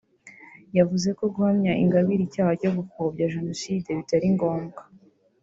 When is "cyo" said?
2.61-2.71